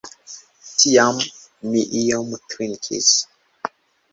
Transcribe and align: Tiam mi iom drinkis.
Tiam 0.83 1.19
mi 1.73 1.83
iom 2.01 2.33
drinkis. 2.55 3.13